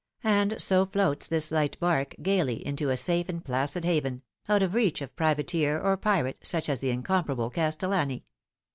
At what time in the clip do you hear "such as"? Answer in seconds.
6.41-6.79